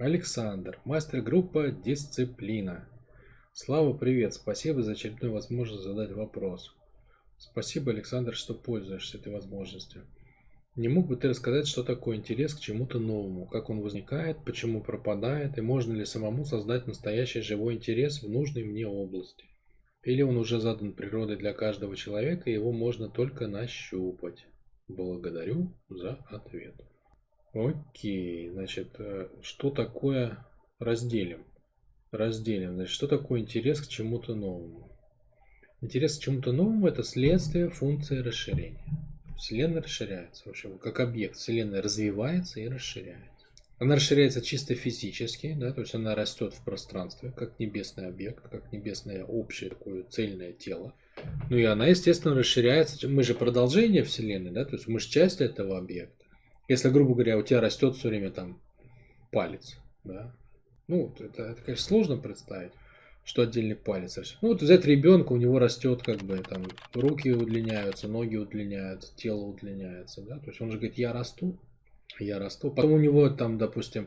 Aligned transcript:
Александр, 0.00 0.80
мастер 0.86 1.20
группа 1.20 1.70
«Дисциплина». 1.70 2.88
Слава, 3.52 3.92
привет, 3.92 4.32
спасибо 4.32 4.82
за 4.82 4.92
очередную 4.92 5.34
возможность 5.34 5.82
задать 5.82 6.12
вопрос. 6.12 6.74
Спасибо, 7.36 7.92
Александр, 7.92 8.34
что 8.34 8.54
пользуешься 8.54 9.18
этой 9.18 9.30
возможностью. 9.30 10.06
Не 10.74 10.88
мог 10.88 11.06
бы 11.06 11.16
ты 11.16 11.28
рассказать, 11.28 11.66
что 11.66 11.82
такое 11.82 12.16
интерес 12.16 12.54
к 12.54 12.60
чему-то 12.60 12.98
новому, 12.98 13.44
как 13.44 13.68
он 13.68 13.82
возникает, 13.82 14.42
почему 14.42 14.82
пропадает, 14.82 15.58
и 15.58 15.60
можно 15.60 15.92
ли 15.92 16.06
самому 16.06 16.46
создать 16.46 16.86
настоящий 16.86 17.42
живой 17.42 17.74
интерес 17.74 18.22
в 18.22 18.30
нужной 18.30 18.64
мне 18.64 18.86
области? 18.86 19.44
Или 20.02 20.22
он 20.22 20.38
уже 20.38 20.60
задан 20.60 20.94
природой 20.94 21.36
для 21.36 21.52
каждого 21.52 21.94
человека, 21.94 22.48
и 22.48 22.54
его 22.54 22.72
можно 22.72 23.10
только 23.10 23.48
нащупать? 23.48 24.46
Благодарю 24.88 25.74
за 25.90 26.14
ответ. 26.30 26.89
Окей, 27.52 28.48
значит, 28.50 28.94
э, 28.98 29.28
что 29.42 29.70
такое 29.70 30.46
разделим? 30.78 31.44
Разделим, 32.12 32.74
значит, 32.74 32.92
что 32.92 33.08
такое 33.08 33.40
интерес 33.40 33.80
к 33.80 33.88
чему-то 33.88 34.34
новому? 34.34 34.88
Интерес 35.80 36.18
к 36.18 36.22
чему-то 36.22 36.52
новому– 36.52 36.86
это 36.88 37.02
следствие 37.02 37.68
функции 37.68 38.18
расширения. 38.18 38.84
Вселенная 39.36 39.82
расширяется, 39.82 40.44
в 40.44 40.48
общем, 40.48 40.78
как 40.78 41.00
объект. 41.00 41.36
Вселенная 41.36 41.82
развивается 41.82 42.60
и 42.60 42.68
расширяется. 42.68 43.46
Она 43.78 43.96
расширяется 43.96 44.42
чисто 44.42 44.74
физически, 44.74 45.56
да, 45.58 45.72
то 45.72 45.80
есть 45.80 45.94
она 45.94 46.14
растет 46.14 46.52
в 46.52 46.62
пространстве, 46.62 47.32
как 47.34 47.58
небесный 47.58 48.08
объект, 48.08 48.46
как 48.48 48.70
небесное 48.72 49.24
общее 49.24 49.70
такое 49.70 50.04
цельное 50.04 50.52
тело. 50.52 50.94
Ну 51.48 51.56
и 51.56 51.64
она, 51.64 51.86
естественно, 51.86 52.34
расширяется. 52.34 53.08
Мы 53.08 53.22
же 53.22 53.34
продолжение 53.34 54.04
Вселенной, 54.04 54.50
да, 54.50 54.66
то 54.66 54.76
есть 54.76 54.86
мы 54.86 55.00
же 55.00 55.08
часть 55.08 55.40
этого 55.40 55.78
объекта. 55.78 56.26
Если, 56.70 56.88
грубо 56.88 57.14
говоря, 57.14 57.36
у 57.36 57.42
тебя 57.42 57.60
растет 57.60 57.96
все 57.96 58.10
время 58.10 58.30
там 58.30 58.60
палец, 59.32 59.76
да, 60.04 60.32
ну, 60.86 61.12
это, 61.18 61.42
это, 61.42 61.60
конечно, 61.62 61.84
сложно 61.84 62.16
представить, 62.16 62.70
что 63.24 63.42
отдельный 63.42 63.74
палец 63.74 64.16
растет. 64.16 64.38
Ну, 64.40 64.50
вот 64.50 64.62
взять 64.62 64.84
ребенка, 64.84 65.32
у 65.32 65.36
него 65.36 65.58
растет, 65.58 66.04
как 66.04 66.18
бы, 66.18 66.38
там, 66.38 66.62
руки 66.94 67.32
удлиняются, 67.32 68.06
ноги 68.06 68.36
удлиняются, 68.36 69.12
тело 69.16 69.46
удлиняется, 69.46 70.22
да, 70.22 70.38
то 70.38 70.50
есть 70.50 70.60
он 70.60 70.70
же 70.70 70.78
говорит, 70.78 70.96
я 70.96 71.12
расту, 71.12 71.58
я 72.20 72.38
расту. 72.38 72.70
Потом 72.70 72.92
у 72.92 72.98
него 73.00 73.28
там, 73.30 73.58
допустим, 73.58 74.06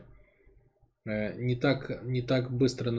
э, 1.04 1.34
не 1.34 1.56
так, 1.56 2.02
не 2.02 2.22
так 2.22 2.50
быстро, 2.50 2.90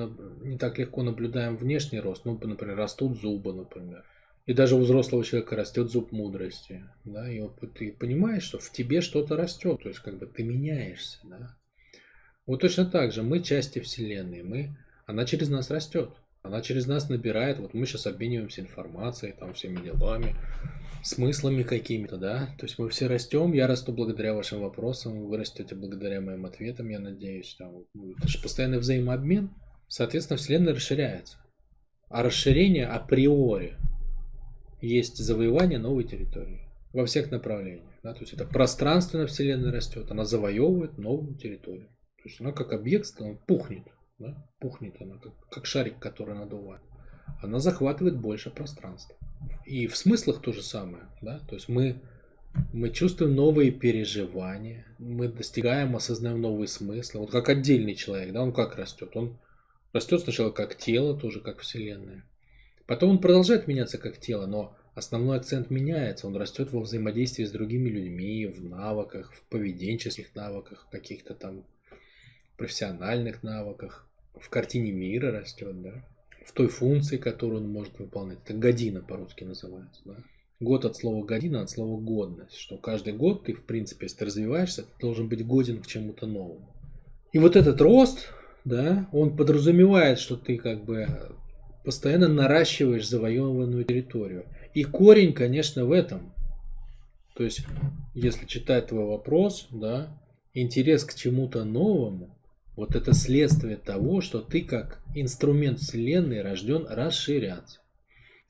не 0.43 0.59
так 0.59 0.77
легко 0.77 1.01
наблюдаем 1.01 1.57
внешний 1.57 1.99
рост, 1.99 2.23
ну, 2.25 2.39
например, 2.39 2.77
растут 2.77 3.19
зубы, 3.19 3.51
например. 3.51 4.05
И 4.45 4.53
даже 4.53 4.75
у 4.75 4.79
взрослого 4.79 5.23
человека 5.23 5.55
растет 5.55 5.89
зуб 5.89 6.11
мудрости. 6.11 6.83
Да, 7.03 7.29
и 7.29 7.39
вот 7.39 7.59
ты 7.73 7.91
понимаешь, 7.91 8.43
что 8.43 8.59
в 8.59 8.71
тебе 8.71 9.01
что-то 9.01 9.35
растет, 9.35 9.81
то 9.81 9.89
есть 9.89 10.01
как 10.01 10.19
бы 10.19 10.27
ты 10.27 10.43
меняешься. 10.43 11.19
Да. 11.23 11.57
Вот 12.45 12.61
точно 12.61 12.85
так 12.85 13.11
же 13.11 13.23
мы 13.23 13.41
части 13.41 13.79
Вселенной, 13.79 14.43
мы, 14.43 14.77
она 15.07 15.25
через 15.25 15.49
нас 15.49 15.71
растет. 15.71 16.11
Она 16.43 16.61
через 16.61 16.85
нас 16.85 17.09
набирает, 17.09 17.57
вот 17.57 17.73
мы 17.73 17.87
сейчас 17.87 18.05
обмениваемся 18.05 18.61
информацией, 18.61 19.33
там 19.33 19.55
всеми 19.55 19.83
делами, 19.83 20.35
смыслами 21.01 21.63
какими-то, 21.63 22.17
да. 22.17 22.55
То 22.59 22.67
есть 22.67 22.77
мы 22.77 22.87
все 22.89 23.07
растем, 23.07 23.51
я 23.53 23.65
расту 23.65 23.93
благодаря 23.93 24.35
вашим 24.35 24.61
вопросам, 24.61 25.25
вы 25.25 25.37
растете 25.37 25.73
благодаря 25.73 26.21
моим 26.21 26.45
ответам, 26.45 26.89
я 26.89 26.99
надеюсь. 26.99 27.55
Там, 27.57 27.85
это 28.15 28.27
же 28.27 28.39
постоянный 28.39 28.77
взаимообмен. 28.77 29.49
Соответственно, 29.87 30.37
Вселенная 30.37 30.75
расширяется. 30.75 31.37
А 32.09 32.21
расширение 32.21 32.85
априори 32.85 33.75
есть 34.81 35.17
завоевание 35.17 35.79
новой 35.79 36.03
территории 36.03 36.61
во 36.93 37.05
всех 37.05 37.31
направлениях. 37.31 37.89
Да? 38.03 38.13
То 38.13 38.21
есть 38.21 38.33
это 38.33 38.45
пространственно 38.45 39.27
Вселенная 39.27 39.71
растет, 39.71 40.09
она 40.11 40.25
завоевывает 40.25 40.97
новую 40.97 41.35
территорию. 41.35 41.87
То 42.17 42.29
есть 42.29 42.41
она 42.41 42.51
как 42.51 42.73
объект 42.73 43.13
она 43.19 43.35
пухнет. 43.47 43.83
Да? 44.17 44.49
Пухнет 44.59 44.95
она, 45.01 45.17
как, 45.17 45.33
как 45.49 45.65
шарик, 45.65 45.99
который 45.99 46.35
надувает. 46.35 46.81
Она 47.41 47.59
захватывает 47.59 48.17
больше 48.17 48.49
пространства. 48.49 49.15
И 49.65 49.87
в 49.87 49.97
смыслах 49.97 50.41
то 50.41 50.53
же 50.53 50.61
самое. 50.61 51.03
Да? 51.21 51.39
То 51.39 51.55
есть 51.55 51.67
мы, 51.67 52.01
мы 52.71 52.89
чувствуем 52.89 53.35
новые 53.35 53.71
переживания, 53.71 54.85
мы 54.97 55.27
достигаем, 55.27 55.95
осознаем 55.95 56.41
новые 56.41 56.67
смыслы. 56.67 57.21
Вот 57.21 57.31
как 57.31 57.49
отдельный 57.49 57.95
человек, 57.95 58.31
да, 58.33 58.41
он 58.41 58.53
как 58.53 58.77
растет? 58.77 59.11
Он 59.15 59.37
растет 59.91 60.21
сначала 60.21 60.51
как 60.51 60.77
тело, 60.77 61.17
тоже 61.19 61.41
как 61.41 61.59
Вселенная. 61.59 62.23
Потом 62.87 63.11
он 63.11 63.19
продолжает 63.19 63.67
меняться 63.67 63.97
как 63.97 64.19
тело, 64.19 64.45
но 64.45 64.75
основной 64.93 65.37
акцент 65.37 65.69
меняется. 65.69 66.27
Он 66.27 66.35
растет 66.35 66.71
во 66.71 66.81
взаимодействии 66.81 67.43
с 67.43 67.51
другими 67.51 67.89
людьми, 67.89 68.45
в 68.45 68.63
навыках, 68.63 69.33
в 69.33 69.43
поведенческих 69.49 70.35
навыках, 70.35 70.85
в 70.87 70.91
каких-то 70.91 71.33
там 71.33 71.65
профессиональных 72.57 73.43
навыках, 73.43 74.07
в 74.39 74.49
картине 74.49 74.91
мира 74.91 75.31
растет, 75.31 75.81
да, 75.81 76.05
в 76.45 76.51
той 76.53 76.67
функции, 76.67 77.17
которую 77.17 77.63
он 77.63 77.69
может 77.69 77.97
выполнять. 77.99 78.39
Это 78.45 78.53
година 78.53 79.01
по-русски 79.01 79.43
называется, 79.43 80.01
да. 80.05 80.15
Год 80.61 80.85
от 80.85 80.95
слова 80.95 81.25
година, 81.25 81.61
от 81.61 81.69
слова 81.69 81.99
годность, 81.99 82.55
что 82.55 82.77
каждый 82.77 83.13
год 83.13 83.43
ты, 83.43 83.53
в 83.53 83.65
принципе, 83.65 84.05
если 84.05 84.19
ты 84.19 84.25
развиваешься, 84.25 84.83
ты 84.83 84.89
должен 85.01 85.27
быть 85.27 85.45
годен 85.45 85.81
к 85.81 85.87
чему-то 85.87 86.27
новому. 86.27 86.73
И 87.33 87.39
вот 87.39 87.57
этот 87.57 87.81
рост, 87.81 88.29
да, 88.63 89.09
он 89.11 89.35
подразумевает, 89.35 90.17
что 90.17 90.37
ты 90.37 90.57
как 90.57 90.85
бы 90.85 91.07
постоянно 91.85 92.27
наращиваешь 92.27 93.07
завоеванную 93.07 93.85
территорию. 93.85 94.45
И 94.73 94.83
корень, 94.83 95.33
конечно, 95.33 95.85
в 95.85 95.91
этом. 95.91 96.33
То 97.35 97.43
есть, 97.43 97.65
если 98.13 98.45
читать 98.45 98.87
твой 98.87 99.05
вопрос, 99.05 99.67
да, 99.71 100.19
интерес 100.53 101.05
к 101.05 101.13
чему-то 101.13 101.63
новому, 101.63 102.35
вот 102.75 102.95
это 102.95 103.13
следствие 103.13 103.77
того, 103.77 104.21
что 104.21 104.41
ты 104.41 104.61
как 104.61 105.01
инструмент 105.13 105.79
Вселенной 105.79 106.41
рожден 106.41 106.85
расширяться. 106.89 107.79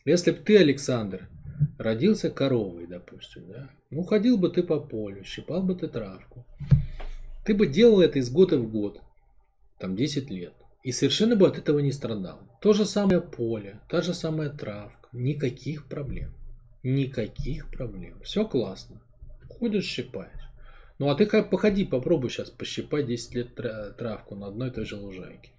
Если 0.03 0.31
бы 0.31 0.37
ты, 0.37 0.57
Александр, 0.57 1.29
родился 1.77 2.29
коровой, 2.29 2.87
допустим, 2.87 3.47
да, 3.47 3.69
ну 3.89 4.03
ходил 4.03 4.37
бы 4.37 4.49
ты 4.49 4.63
по 4.63 4.79
полю, 4.79 5.23
щипал 5.23 5.63
бы 5.63 5.75
ты 5.75 5.87
травку. 5.87 6.45
Ты 7.45 7.53
бы 7.53 7.67
делал 7.67 8.01
это 8.01 8.19
из 8.19 8.29
года 8.31 8.57
в 8.57 8.69
год, 8.69 9.01
там 9.79 9.95
10 9.95 10.29
лет. 10.31 10.53
И 10.85 10.91
совершенно 10.91 11.35
бы 11.35 11.47
от 11.47 11.57
этого 11.57 11.79
не 11.79 11.91
страдал. 11.91 12.47
То 12.61 12.73
же 12.73 12.85
самое 12.85 13.19
поле, 13.19 13.81
та 13.89 14.03
же 14.03 14.13
самая 14.13 14.51
травка. 14.51 15.09
Никаких 15.13 15.87
проблем. 15.87 16.31
Никаких 16.83 17.71
проблем. 17.71 18.21
Все 18.21 18.47
классно. 18.47 19.01
Ходишь, 19.49 19.85
щипаешь. 19.85 20.47
Ну 20.99 21.09
а 21.09 21.15
ты 21.15 21.25
как 21.25 21.49
походи, 21.49 21.85
попробуй 21.85 22.29
сейчас 22.29 22.51
пощипать 22.51 23.07
10 23.07 23.33
лет 23.33 23.55
травку 23.97 24.35
на 24.35 24.45
одной 24.45 24.69
и 24.69 24.71
той 24.71 24.85
же 24.85 24.97
лужайке. 24.97 25.53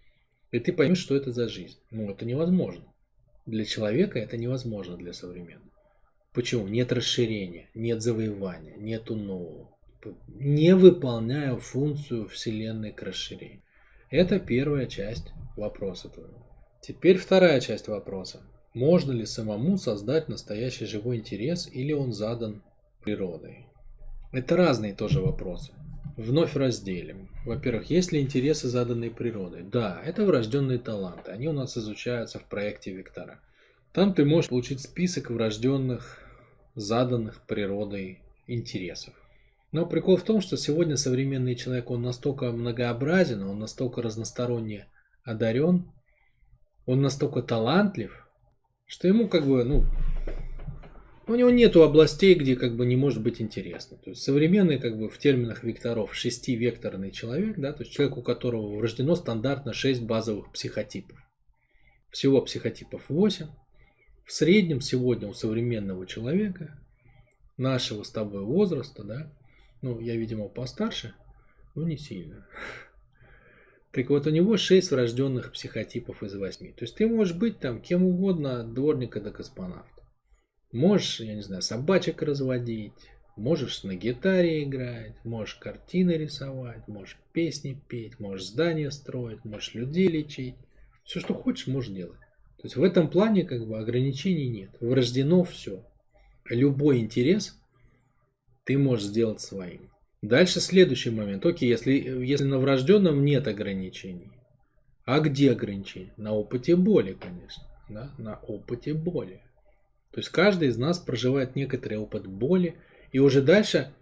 И 0.53 0.60
ты 0.60 0.72
поймешь, 0.72 1.00
что 1.00 1.16
это 1.16 1.32
за 1.32 1.48
жизнь. 1.48 1.81
Ну 1.91 2.08
это 2.08 2.25
невозможно. 2.25 2.84
Для 3.47 3.64
человека 3.64 4.20
это 4.20 4.37
невозможно 4.37 4.97
для 4.97 5.12
современного. 5.12 5.72
Почему? 6.34 6.69
Нет 6.69 6.93
расширения, 6.93 7.69
нет 7.75 8.00
завоевания, 8.00 8.76
нету 8.76 9.16
нового. 9.16 9.76
Не 10.28 10.76
выполняя 10.76 11.56
функцию 11.56 12.28
Вселенной 12.28 12.93
к 12.93 13.03
расширению. 13.03 13.64
Это 14.11 14.39
первая 14.39 14.87
часть 14.87 15.33
вопроса 15.56 16.09
твоего. 16.09 16.47
Теперь 16.81 17.19
вторая 17.19 17.61
часть 17.61 17.89
вопроса. 17.89 18.41
Можно 18.72 19.11
ли 19.11 19.27
самому 19.27 19.78
создать 19.78 20.28
настоящий 20.28 20.87
живой 20.87 21.17
интерес 21.17 21.69
или 21.72 21.93
он 21.93 22.12
задан 22.12 22.62
природой? 23.03 23.67
Это 24.31 24.56
разные 24.56 24.94
тоже 24.94 25.21
вопросы. 25.21 25.72
Вновь 26.17 26.55
разделим. 26.55 27.28
Во-первых, 27.44 27.91
есть 27.91 28.12
ли 28.12 28.21
интересы, 28.21 28.69
заданные 28.69 29.11
природой? 29.11 29.62
Да, 29.65 30.00
это 30.05 30.25
врожденные 30.25 30.78
таланты. 30.78 31.33
Они 31.33 31.49
у 31.49 31.53
нас 31.53 31.77
изучаются 31.77 32.38
в 32.38 32.44
проекте 32.44 32.93
Вектора. 32.93 33.41
Там 33.93 34.15
ты 34.15 34.25
можешь 34.25 34.50
получить 34.50 34.81
список 34.81 35.31
врожденных, 35.31 36.21
заданных 36.77 37.43
природой 37.43 38.21
интересов. 38.47 39.15
Но 39.72 39.87
прикол 39.87 40.16
в 40.16 40.22
том, 40.22 40.41
что 40.41 40.56
сегодня 40.56 40.97
современный 40.97 41.54
человек, 41.54 41.91
он 41.91 42.03
настолько 42.03 42.53
многообразен, 42.53 43.43
он 43.43 43.59
настолько 43.59 44.00
разносторонне 44.00 44.88
одарен, 45.25 45.90
он 46.87 47.02
настолько 47.02 47.43
талантлив, 47.43 48.26
что 48.87 49.08
ему 49.08 49.29
как 49.29 49.44
бы, 49.44 49.64
ну, 49.64 49.85
у 51.29 51.35
него 51.35 51.50
нету 51.50 51.82
областей, 51.82 52.35
где 52.35 52.55
как 52.55 52.76
бы 52.76 52.87
не 52.87 52.94
может 52.94 53.20
быть 53.20 53.40
интересно. 53.40 53.96
То 53.96 54.11
есть 54.11 54.23
современный, 54.23 54.79
как 54.79 54.96
бы 54.96 55.11
в 55.11 55.19
терминах 55.19 55.64
векторов, 55.64 56.14
шестивекторный 56.14 57.11
человек, 57.11 57.58
да, 57.58 57.73
то 57.73 57.82
есть 57.82 57.93
человек, 57.93 58.17
у 58.17 58.23
которого 58.23 58.76
врождено 58.76 59.17
стандартно 59.17 59.73
6 59.73 60.02
базовых 60.02 60.52
психотипов. 60.52 61.19
Всего 62.11 62.40
психотипов 62.43 63.06
8. 63.08 63.46
В 64.25 64.32
среднем 64.32 64.81
сегодня 64.81 65.29
у 65.29 65.35
современного 65.35 66.06
человека, 66.06 66.79
нашего 67.56 68.05
с 68.05 68.11
тобой 68.11 68.44
возраста, 68.44 69.02
да, 69.02 69.32
ну, 69.94 70.00
я, 70.00 70.17
видимо, 70.17 70.49
постарше, 70.49 71.15
но 71.75 71.87
не 71.87 71.97
сильно. 71.97 72.47
Так 73.93 74.11
вот, 74.11 74.27
у 74.27 74.31
него 74.31 74.59
6 74.59 74.91
врожденных 74.91 75.53
психотипов 75.53 76.23
из 76.23 76.35
8. 76.35 76.75
То 76.75 76.85
есть 76.85 76.97
ты 76.97 77.06
можешь 77.06 77.35
быть 77.35 77.61
там 77.61 77.81
кем 77.81 78.05
угодно, 78.05 78.61
от 78.61 78.75
дворника 78.75 79.23
до 79.23 79.31
космонавта. 79.31 80.03
Можешь, 80.71 81.21
я 81.21 81.35
не 81.35 81.41
знаю, 81.41 81.62
собачек 81.62 82.21
разводить, 82.21 82.93
Можешь 83.37 83.85
на 83.85 83.94
гитаре 83.94 84.65
играть, 84.65 85.23
можешь 85.23 85.56
картины 85.56 86.12
рисовать, 86.12 86.88
можешь 86.88 87.19
песни 87.35 87.79
петь, 87.87 88.19
можешь 88.19 88.47
здания 88.47 88.91
строить, 88.91 89.44
можешь 89.44 89.75
людей 89.75 90.09
лечить. 90.09 90.55
Все, 91.05 91.21
что 91.21 91.35
хочешь, 91.35 91.67
можешь 91.67 91.93
делать. 91.93 92.19
То 92.56 92.62
есть 92.62 92.77
в 92.77 92.83
этом 92.83 93.11
плане 93.11 93.44
как 93.44 93.67
бы 93.67 93.79
ограничений 93.79 94.49
нет. 94.49 94.71
Врождено 94.81 95.44
все. 95.44 95.85
Любой 96.49 97.00
интерес 97.00 97.61
ты 98.66 98.76
можешь 98.76 99.06
сделать 99.06 99.40
своим. 99.40 99.90
Дальше 100.22 100.60
следующий 100.60 101.10
момент. 101.10 101.46
Окей, 101.46 101.68
если, 101.68 101.92
если 101.92 102.44
на 102.44 102.58
врожденном 102.58 103.24
нет 103.24 103.46
ограничений. 103.46 104.32
А 105.04 105.20
где 105.20 105.52
ограничения? 105.52 106.12
На 106.16 106.32
опыте 106.32 106.74
боли, 106.74 107.16
конечно. 107.18 107.62
Да? 107.88 108.12
На 108.18 108.40
опыте 108.40 108.92
боли. 108.92 109.40
То 110.10 110.18
есть 110.18 110.30
каждый 110.30 110.68
из 110.68 110.76
нас 110.76 110.98
проживает 110.98 111.54
некоторый 111.54 111.98
опыт 111.98 112.26
боли, 112.26 112.74
и 113.12 113.20
уже 113.20 113.40
дальше, 113.40 113.92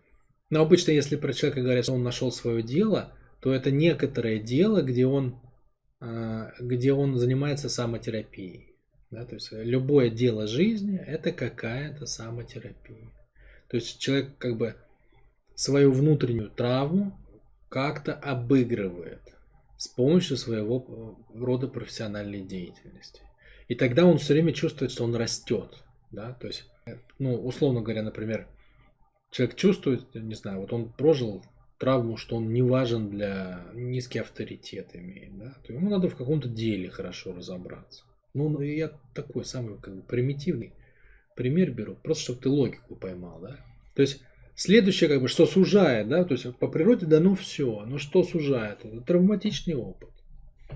но 0.49 0.63
обычно, 0.63 0.93
если 0.93 1.17
про 1.17 1.33
человека 1.35 1.61
говорят, 1.61 1.85
что 1.85 1.95
он 1.95 2.03
нашел 2.03 2.33
свое 2.33 2.63
дело, 2.63 3.13
то 3.41 3.53
это 3.53 3.71
некоторое 3.71 4.39
дело, 4.39 4.81
где 4.81 5.07
он, 5.07 5.41
а, 6.01 6.53
где 6.59 6.95
он 6.95 7.19
занимается 7.19 7.69
самотерапией. 7.69 8.77
Да? 9.11 9.27
То 9.27 9.35
есть 9.35 9.51
любое 9.53 10.09
дело 10.09 10.47
жизни– 10.47 10.99
это 11.07 11.33
какая-то 11.33 12.07
самотерапия. 12.07 13.13
То 13.69 13.77
есть 13.77 13.99
человек 13.99 14.37
как 14.39 14.57
бы 14.57 14.77
свою 15.55 15.93
внутреннюю 15.93 16.51
травму 16.51 17.19
как-то 17.69 18.15
обыгрывает 18.15 19.21
с 19.77 19.89
помощью 19.89 20.37
своего 20.37 21.19
рода 21.35 21.69
профессиональной 21.69 22.43
деятельности. 22.43 23.23
И 23.69 23.75
тогда 23.75 24.05
он 24.05 24.19
все 24.19 24.35
время 24.35 24.53
чувствует, 24.53 24.93
что 24.93 25.05
он 25.05 25.15
растет. 25.17 25.83
Да? 26.11 26.35
То 26.35 26.47
есть, 26.47 26.71
ну, 27.19 27.35
условно 27.35 27.81
говоря, 27.81 28.03
например, 28.03 28.47
человек 29.31 29.57
чувствует, 29.57 30.15
не 30.15 30.35
знаю, 30.35 30.61
вот 30.61 30.73
он 30.73 30.93
прожил 30.93 31.45
травму, 31.79 32.17
что 32.17 32.37
он 32.37 32.53
не 32.53 32.63
важен 32.63 33.11
для 33.11 33.67
низкий 33.75 34.21
авторитет 34.21 34.95
имеет, 34.95 35.37
да, 35.37 35.55
то 35.67 35.73
ему 35.73 35.91
надо 35.91 36.09
в 36.09 36.17
каком-то 36.17 36.49
деле 36.49 36.89
хорошо 36.89 37.35
разобраться. 37.35 38.05
Ну, 38.33 38.49
ну 38.49 38.61
я 38.61 38.93
такой 39.15 39.45
самый 39.45 39.79
как 39.79 39.97
бы 39.97 40.03
примитивный 40.03 40.73
пример 41.35 41.71
беру, 41.71 41.97
просто 41.97 42.25
чтобы 42.25 42.41
ты 42.41 42.49
логику 42.49 42.97
поймал, 42.97 43.41
да. 43.41 43.57
То 43.95 44.03
есть 44.03 44.23
следующее, 44.55 45.09
как 45.09 45.21
бы, 45.21 45.29
что 45.29 45.47
сужает, 45.47 46.09
да, 46.09 46.25
то 46.25 46.35
есть 46.35 46.57
по 46.57 46.69
природе 46.69 47.07
дано 47.07 47.35
все, 47.35 47.85
но 47.87 47.99
что 47.99 48.23
сужает? 48.23 48.85
Это 48.85 49.01
травматичный 49.01 49.75
опыт. 49.75 50.11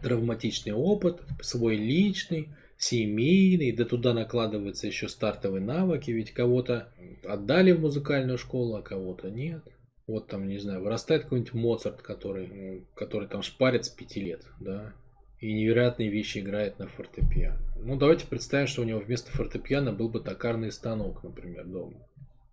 Травматичный 0.03 0.73
опыт, 0.73 1.23
свой 1.41 1.77
личный, 1.77 2.49
семейный, 2.77 3.73
да 3.73 3.85
туда 3.85 4.15
накладываются 4.15 4.87
еще 4.87 5.09
стартовые 5.09 5.63
навыки, 5.63 6.11
ведь 6.11 6.33
кого-то 6.33 6.93
отдали 7.25 7.73
в 7.73 7.81
музыкальную 7.81 8.39
школу, 8.39 8.77
а 8.77 8.83
кого-то 8.83 9.31
нет. 9.31 9.63
Вот 10.07 10.29
там, 10.29 10.49
не 10.49 10.59
знаю, 10.59 10.83
вырастает 10.83 11.25
какой-нибудь 11.25 11.53
Моцарт, 11.53 12.01
который, 12.01 12.87
который 12.95 13.29
там 13.29 13.43
шпарит 13.43 13.85
с 13.85 13.91
пяти 13.91 14.21
лет, 14.21 14.47
да, 14.59 14.95
и 15.40 15.52
невероятные 15.52 16.08
вещи 16.08 16.38
играет 16.38 16.79
на 16.79 16.88
фортепиано. 16.88 17.61
Ну, 17.76 17.96
давайте 17.96 18.26
представим, 18.26 18.67
что 18.67 18.82
у 18.82 18.85
него 18.85 19.00
вместо 19.00 19.31
фортепиано 19.31 19.93
был 19.93 20.08
бы 20.08 20.20
токарный 20.20 20.73
станок, 20.73 21.23
например, 21.23 21.64
дома. 21.64 21.96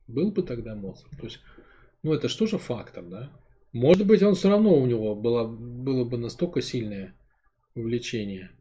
Был 0.08 0.32
бы 0.32 0.44
тогда 0.44 0.76
Моцарт. 0.76 1.10
То 1.18 1.26
есть, 1.26 1.40
ну, 2.04 2.14
это 2.14 2.30
что 2.30 2.46
же 2.46 2.58
фактор, 2.58 3.04
да? 3.04 3.32
Может 3.74 4.06
быть, 4.06 4.22
он 4.22 4.36
все 4.36 4.50
равно 4.50 4.74
у 4.76 4.86
него 4.86 5.16
было, 5.16 5.46
было 5.48 6.06
бы 6.06 6.18
настолько 6.18 6.62
сильное 6.62 7.14
увлечение, 7.74 8.52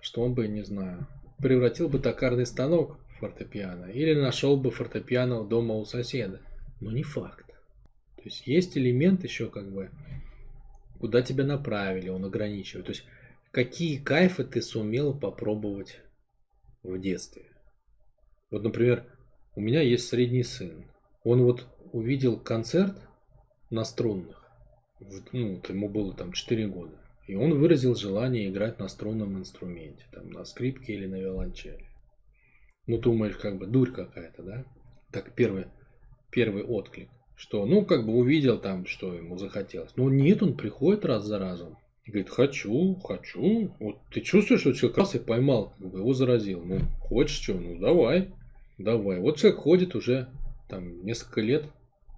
что 0.00 0.22
он 0.22 0.34
бы, 0.34 0.46
не 0.46 0.62
знаю, 0.62 1.06
превратил 1.38 1.88
бы 1.88 1.98
токарный 1.98 2.46
станок 2.46 2.98
в 3.08 3.20
фортепиано 3.20 3.86
или 3.86 4.14
нашел 4.14 4.56
бы 4.56 4.70
фортепиано 4.70 5.44
дома 5.44 5.74
у 5.74 5.84
соседа. 5.84 6.40
Но 6.80 6.92
не 6.92 7.02
факт. 7.02 7.46
То 8.16 8.22
есть 8.24 8.46
есть 8.46 8.76
элемент 8.76 9.24
еще 9.24 9.48
как 9.48 9.72
бы, 9.72 9.90
куда 11.00 11.22
тебя 11.22 11.44
направили, 11.44 12.10
он 12.10 12.24
ограничивает. 12.24 12.86
То 12.86 12.92
есть 12.92 13.04
какие 13.54 13.98
кайфы 13.98 14.42
ты 14.42 14.60
сумел 14.60 15.16
попробовать 15.16 16.00
в 16.82 16.98
детстве. 16.98 17.52
Вот, 18.50 18.64
например, 18.64 19.06
у 19.54 19.60
меня 19.60 19.80
есть 19.80 20.08
средний 20.08 20.42
сын. 20.42 20.90
Он 21.22 21.44
вот 21.44 21.64
увидел 21.92 22.38
концерт 22.38 22.96
на 23.70 23.84
струнных. 23.84 24.42
Ну, 25.32 25.62
ему 25.68 25.88
было 25.88 26.12
там 26.14 26.32
4 26.32 26.66
года. 26.66 27.00
И 27.28 27.36
он 27.36 27.56
выразил 27.56 27.94
желание 27.94 28.50
играть 28.50 28.80
на 28.80 28.88
струнном 28.88 29.38
инструменте, 29.38 30.04
там, 30.12 30.30
на 30.30 30.44
скрипке 30.44 30.94
или 30.94 31.06
на 31.06 31.20
виолончели. 31.20 31.86
Ну, 32.88 32.98
думаешь, 32.98 33.36
как 33.36 33.58
бы 33.58 33.66
дурь 33.66 33.92
какая-то, 33.92 34.42
да? 34.42 34.64
Так, 35.12 35.32
первый, 35.34 35.66
первый 36.32 36.64
отклик, 36.64 37.08
что, 37.36 37.64
ну, 37.66 37.84
как 37.86 38.04
бы 38.04 38.14
увидел 38.14 38.58
там, 38.58 38.84
что 38.84 39.14
ему 39.14 39.38
захотелось. 39.38 39.94
Но 39.96 40.10
нет, 40.10 40.42
он 40.42 40.56
приходит 40.56 41.04
раз 41.04 41.24
за 41.24 41.38
разом. 41.38 41.78
Говорит, 42.06 42.28
хочу, 42.28 42.96
хочу. 42.96 43.74
Вот 43.80 43.98
ты 44.10 44.20
чувствуешь, 44.20 44.60
что 44.60 44.72
человек 44.72 44.98
раз 44.98 45.14
и 45.14 45.18
поймал, 45.18 45.74
как 45.78 45.90
бы 45.90 45.98
его 46.00 46.12
заразил. 46.12 46.62
Ну, 46.62 46.80
хочешь 47.00 47.40
что, 47.40 47.54
ну, 47.54 47.78
давай, 47.78 48.30
давай. 48.78 49.20
Вот 49.20 49.38
человек 49.38 49.60
ходит 49.60 49.94
уже 49.94 50.28
там 50.68 51.04
несколько 51.04 51.40
лет 51.40 51.64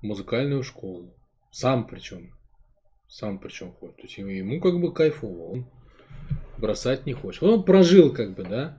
в 0.01 0.03
музыкальную 0.03 0.63
школу. 0.63 1.15
Сам 1.51 1.87
причем 1.87 2.37
сам 3.09 3.39
причем 3.39 3.73
ходит. 3.73 3.97
То 3.97 4.03
есть 4.03 4.19
ему 4.19 4.61
как 4.61 4.81
бы 4.81 4.93
кайфово, 4.93 5.53
он 5.53 5.67
бросать 6.59 7.07
не 7.07 7.13
хочет. 7.13 7.43
Он 7.43 7.65
прожил 7.65 8.13
как 8.13 8.35
бы, 8.35 8.45
да, 8.45 8.79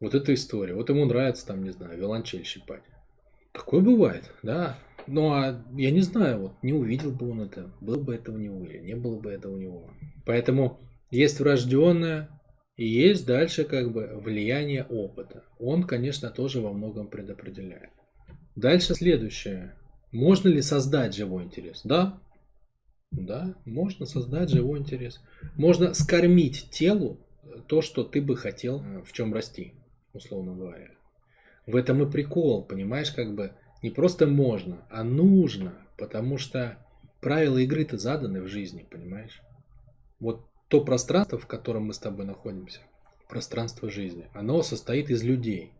вот 0.00 0.14
эта 0.14 0.34
история. 0.34 0.74
Вот 0.74 0.88
ему 0.88 1.04
нравится 1.04 1.46
там, 1.46 1.62
не 1.62 1.70
знаю, 1.70 1.98
виолончель 1.98 2.44
щипать. 2.44 2.82
Такое 3.52 3.80
бывает, 3.80 4.32
да. 4.42 4.78
Ну, 5.06 5.32
а 5.32 5.64
я 5.76 5.90
не 5.90 6.00
знаю, 6.00 6.40
вот 6.40 6.62
не 6.62 6.72
увидел 6.72 7.10
бы 7.10 7.30
он 7.30 7.42
это, 7.42 7.72
было 7.80 7.98
бы 7.98 8.14
это 8.14 8.32
у 8.32 8.38
него 8.38 8.64
или 8.64 8.78
не 8.78 8.94
было 8.94 9.18
бы 9.18 9.30
это 9.30 9.48
у 9.48 9.56
него. 9.56 9.90
Поэтому 10.24 10.80
есть 11.10 11.40
врожденное 11.40 12.28
и 12.76 12.86
есть 12.86 13.26
дальше 13.26 13.64
как 13.64 13.92
бы 13.92 14.20
влияние 14.22 14.84
опыта. 14.84 15.44
Он, 15.58 15.84
конечно, 15.84 16.30
тоже 16.30 16.60
во 16.60 16.72
многом 16.72 17.08
предопределяет. 17.08 17.90
Дальше 18.56 18.94
следующее. 18.94 19.76
Можно 20.10 20.48
ли 20.48 20.62
создать 20.62 21.14
живой 21.14 21.44
интерес? 21.44 21.82
Да, 21.84 22.20
да, 23.10 23.54
можно 23.64 24.06
создать 24.06 24.50
живой 24.50 24.78
интерес. 24.78 25.20
Можно 25.56 25.94
скормить 25.94 26.68
телу 26.70 27.20
то, 27.66 27.82
что 27.82 28.04
ты 28.04 28.20
бы 28.20 28.36
хотел 28.36 28.82
э, 28.82 29.02
в 29.02 29.12
чем 29.12 29.34
расти, 29.34 29.74
условно 30.12 30.54
говоря. 30.54 30.90
В 31.66 31.76
этом 31.76 32.02
и 32.02 32.10
прикол, 32.10 32.64
понимаешь, 32.64 33.10
как 33.10 33.34
бы 33.34 33.52
не 33.82 33.90
просто 33.90 34.26
можно, 34.26 34.86
а 34.90 35.04
нужно, 35.04 35.74
потому 35.98 36.38
что 36.38 36.78
правила 37.20 37.58
игры-то 37.58 37.98
заданы 37.98 38.40
в 38.40 38.48
жизни, 38.48 38.86
понимаешь? 38.88 39.40
Вот 40.20 40.46
то 40.68 40.82
пространство, 40.82 41.38
в 41.38 41.46
котором 41.46 41.86
мы 41.86 41.94
с 41.94 41.98
тобой 41.98 42.24
находимся, 42.24 42.80
пространство 43.28 43.90
жизни, 43.90 44.28
оно 44.32 44.62
состоит 44.62 45.10
из 45.10 45.22
людей. 45.22 45.72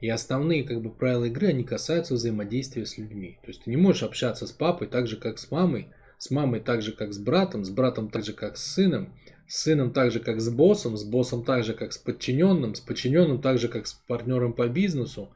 И 0.00 0.08
основные 0.08 0.64
как 0.64 0.82
бы 0.82 0.90
правила 0.90 1.24
игры, 1.24 1.48
они 1.48 1.64
касаются 1.64 2.14
взаимодействия 2.14 2.84
с 2.84 2.98
людьми. 2.98 3.38
То 3.42 3.48
есть 3.48 3.64
ты 3.64 3.70
не 3.70 3.76
можешь 3.76 4.02
общаться 4.02 4.46
с 4.46 4.52
папой 4.52 4.88
так 4.88 5.06
же, 5.06 5.16
как 5.16 5.38
с 5.38 5.50
мамой, 5.50 5.88
с 6.18 6.30
мамой 6.30 6.60
так 6.60 6.82
же, 6.82 6.92
как 6.92 7.14
с 7.14 7.18
братом, 7.18 7.64
с 7.64 7.70
братом 7.70 8.10
так 8.10 8.24
же, 8.24 8.32
как 8.32 8.58
с 8.58 8.74
сыном, 8.74 9.14
с 9.48 9.62
сыном 9.62 9.92
так 9.92 10.10
же, 10.10 10.20
как 10.20 10.40
с 10.40 10.50
боссом, 10.50 10.96
с 10.96 11.04
боссом 11.04 11.44
так 11.44 11.64
же, 11.64 11.72
как 11.72 11.92
с 11.92 11.98
подчиненным, 11.98 12.74
с 12.74 12.80
подчиненным 12.80 13.40
так 13.40 13.58
же, 13.58 13.68
как 13.68 13.86
с 13.86 13.94
партнером 13.94 14.52
по 14.52 14.68
бизнесу, 14.68 15.30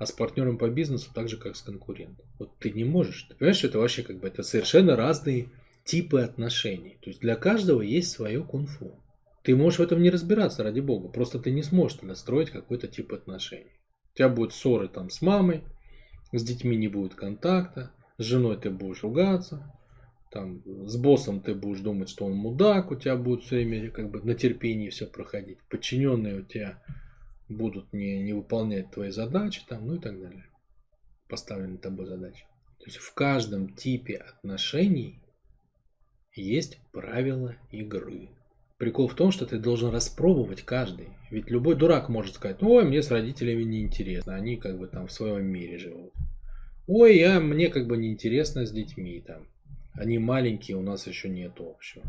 а 0.00 0.06
с 0.06 0.12
партнером 0.12 0.56
по 0.56 0.70
бизнесу 0.70 1.10
так 1.14 1.28
же, 1.28 1.36
как 1.36 1.54
с 1.54 1.60
конкурентом. 1.60 2.24
Вот 2.38 2.58
ты 2.58 2.70
не 2.70 2.84
можешь. 2.84 3.24
Ты 3.24 3.34
понимаешь, 3.34 3.58
что 3.58 3.66
это 3.66 3.78
вообще 3.78 4.02
как 4.02 4.18
бы 4.18 4.28
это 4.28 4.42
совершенно 4.42 4.96
разные 4.96 5.50
типы 5.84 6.22
отношений. 6.22 6.96
То 7.02 7.10
есть 7.10 7.20
для 7.20 7.36
каждого 7.36 7.82
есть 7.82 8.10
свое 8.10 8.42
кунг-фу. 8.42 8.98
Ты 9.42 9.54
можешь 9.54 9.78
в 9.78 9.82
этом 9.82 10.00
не 10.02 10.08
разбираться, 10.08 10.62
ради 10.62 10.80
бога. 10.80 11.08
Просто 11.08 11.38
ты 11.38 11.50
не 11.50 11.62
сможешь 11.62 11.98
тогда 11.98 12.14
строить 12.14 12.48
какой-то 12.48 12.88
тип 12.88 13.12
отношений. 13.12 13.72
У 14.14 14.16
тебя 14.16 14.30
будут 14.30 14.54
ссоры 14.54 14.88
там 14.88 15.10
с 15.10 15.20
мамой, 15.20 15.64
с 16.32 16.42
детьми 16.42 16.78
не 16.78 16.88
будет 16.88 17.14
контакта, 17.14 17.92
с 18.16 18.24
женой 18.24 18.56
ты 18.56 18.70
будешь 18.70 19.02
ругаться, 19.02 19.70
там 20.32 20.62
с 20.88 20.96
боссом 20.96 21.40
ты 21.40 21.54
будешь 21.54 21.80
думать, 21.80 22.08
что 22.08 22.24
он 22.24 22.32
мудак, 22.36 22.90
у 22.90 22.96
тебя 22.96 23.16
будет 23.16 23.42
все 23.42 23.56
время 23.56 23.90
как 23.90 24.10
бы 24.10 24.22
на 24.22 24.34
терпении 24.34 24.88
все 24.88 25.04
проходить. 25.04 25.58
Подчиненные 25.68 26.40
у 26.40 26.42
тебя 26.42 26.82
будут 27.50 27.92
не, 27.92 28.22
не 28.22 28.32
выполнять 28.32 28.90
твои 28.90 29.10
задачи, 29.10 29.62
там, 29.68 29.86
ну 29.86 29.96
и 29.96 29.98
так 29.98 30.18
далее. 30.20 30.46
Поставленные 31.28 31.78
тобой 31.78 32.06
задачи. 32.06 32.44
То 32.78 32.86
есть 32.86 32.96
в 32.96 33.12
каждом 33.12 33.74
типе 33.74 34.16
отношений 34.16 35.20
есть 36.34 36.78
правила 36.92 37.56
игры. 37.70 38.30
Прикол 38.78 39.08
в 39.08 39.14
том, 39.14 39.30
что 39.30 39.44
ты 39.44 39.58
должен 39.58 39.90
распробовать 39.90 40.62
каждый. 40.62 41.10
Ведь 41.30 41.50
любой 41.50 41.76
дурак 41.76 42.08
может 42.08 42.36
сказать, 42.36 42.62
ой, 42.62 42.84
мне 42.84 43.02
с 43.02 43.10
родителями 43.10 43.62
не 43.62 43.82
интересно, 43.82 44.34
они 44.34 44.56
как 44.56 44.78
бы 44.78 44.86
там 44.86 45.06
в 45.06 45.12
своем 45.12 45.44
мире 45.46 45.76
живут. 45.76 46.14
Ой, 46.86 47.18
я, 47.18 47.40
мне 47.40 47.68
как 47.68 47.86
бы 47.86 47.98
не 47.98 48.10
интересно 48.10 48.64
с 48.64 48.72
детьми 48.72 49.22
там. 49.24 49.46
Они 49.92 50.18
маленькие, 50.18 50.78
у 50.78 50.82
нас 50.82 51.06
еще 51.06 51.28
нет 51.28 51.52
общего. 51.58 52.04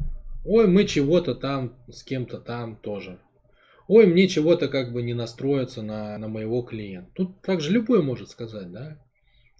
Ой, 0.45 0.67
мы 0.67 0.85
чего-то 0.85 1.35
там, 1.35 1.75
с 1.89 2.03
кем-то 2.03 2.39
там 2.39 2.77
тоже. 2.77 3.19
Ой, 3.93 4.07
мне 4.07 4.29
чего-то 4.29 4.69
как 4.69 4.93
бы 4.93 5.01
не 5.01 5.13
настроиться 5.13 5.81
на, 5.81 6.17
на 6.17 6.29
моего 6.29 6.61
клиента. 6.61 7.11
Тут 7.13 7.41
также 7.41 7.73
любой 7.73 8.01
может 8.01 8.29
сказать, 8.29 8.71
да? 8.71 9.05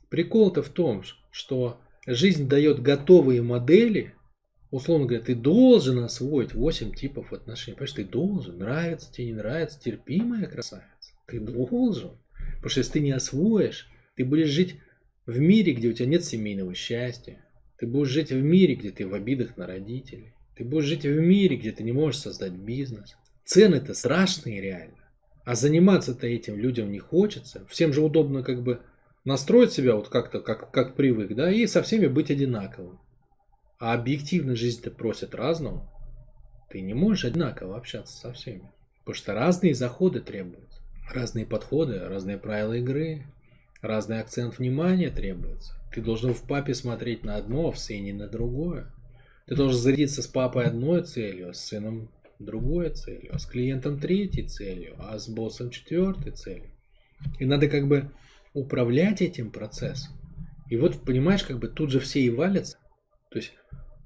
Прикол-то 0.07 0.63
в 0.63 0.69
том, 0.69 1.03
что 1.31 1.81
жизнь 2.07 2.47
дает 2.47 2.81
готовые 2.81 3.41
модели, 3.41 4.15
условно 4.69 5.05
говоря, 5.05 5.21
ты 5.21 5.35
должен 5.35 5.99
освоить 5.99 6.53
8 6.53 6.93
типов 6.93 7.33
отношений. 7.33 7.75
Понимаешь, 7.75 7.91
ты 7.91 8.05
должен. 8.05 8.57
Нравится 8.57 9.11
тебе, 9.11 9.25
не 9.25 9.33
нравится, 9.33 9.81
терпимая 9.81 10.45
красавица. 10.45 11.11
Ты 11.27 11.41
должен. 11.41 12.11
Потому 12.55 12.69
что 12.69 12.79
если 12.79 12.93
ты 12.93 12.99
не 13.01 13.11
освоишь, 13.11 13.89
ты 14.15 14.23
будешь 14.23 14.47
жить 14.47 14.77
в 15.25 15.37
мире, 15.39 15.73
где 15.73 15.89
у 15.89 15.93
тебя 15.93 16.07
нет 16.07 16.23
семейного 16.23 16.73
счастья. 16.73 17.45
Ты 17.77 17.85
будешь 17.85 18.07
жить 18.07 18.31
в 18.31 18.41
мире, 18.41 18.75
где 18.75 18.91
ты 18.91 19.05
в 19.05 19.13
обидах 19.13 19.57
на 19.57 19.67
родителей. 19.67 20.35
Ты 20.55 20.63
будешь 20.63 20.85
жить 20.85 21.03
в 21.03 21.19
мире, 21.19 21.57
где 21.57 21.73
ты 21.73 21.83
не 21.83 21.91
можешь 21.91 22.21
создать 22.21 22.53
бизнес. 22.53 23.17
Цены-то 23.45 23.93
страшные 23.93 24.61
реально. 24.61 24.97
А 25.43 25.55
заниматься-то 25.55 26.27
этим 26.27 26.57
людям 26.57 26.91
не 26.91 26.99
хочется. 26.99 27.65
Всем 27.67 27.93
же 27.93 28.01
удобно 28.01 28.43
как 28.43 28.61
бы 28.61 28.81
настроить 29.25 29.71
себя 29.71 29.95
вот 29.95 30.09
как-то, 30.09 30.39
как, 30.39 30.71
как 30.71 30.95
привык, 30.95 31.35
да, 31.35 31.51
и 31.51 31.67
со 31.67 31.81
всеми 31.81 32.07
быть 32.07 32.31
одинаковым. 32.31 32.99
А 33.79 33.93
объективно 33.93 34.55
жизнь-то 34.55 34.91
просит 34.91 35.33
разного. 35.33 35.89
Ты 36.69 36.81
не 36.81 36.93
можешь 36.93 37.25
одинаково 37.25 37.77
общаться 37.77 38.15
со 38.15 38.31
всеми. 38.31 38.71
Потому 38.99 39.15
что 39.15 39.33
разные 39.33 39.73
заходы 39.73 40.21
требуются. 40.21 40.81
Разные 41.11 41.45
подходы, 41.45 41.99
разные 41.99 42.37
правила 42.37 42.73
игры, 42.73 43.25
разный 43.81 44.21
акцент 44.21 44.57
внимания 44.57 45.09
требуется. 45.09 45.73
Ты 45.93 46.01
должен 46.01 46.33
в 46.33 46.47
папе 46.47 46.73
смотреть 46.73 47.23
на 47.23 47.35
одно, 47.35 47.67
а 47.67 47.71
в 47.71 47.79
сыне 47.79 48.13
на 48.13 48.27
другое. 48.27 48.93
Ты 49.47 49.55
должен 49.55 49.79
зарядиться 49.79 50.21
с 50.21 50.27
папой 50.27 50.65
одной 50.65 51.03
целью, 51.03 51.49
а 51.49 51.53
с 51.53 51.65
сыном 51.65 52.09
другой 52.45 52.89
целью, 52.91 53.33
а 53.33 53.39
с 53.39 53.45
клиентом 53.45 53.99
третьей 53.99 54.47
целью, 54.47 54.95
а 54.99 55.17
с 55.17 55.29
боссом 55.29 55.69
четвертой 55.69 56.31
целью. 56.31 56.71
И 57.39 57.45
надо 57.45 57.67
как 57.67 57.87
бы 57.87 58.11
управлять 58.53 59.21
этим 59.21 59.51
процессом. 59.51 60.13
И 60.69 60.77
вот, 60.77 61.03
понимаешь, 61.03 61.43
как 61.43 61.59
бы 61.59 61.67
тут 61.67 61.91
же 61.91 61.99
все 61.99 62.21
и 62.21 62.29
валятся. 62.29 62.77
То 63.29 63.39
есть, 63.39 63.53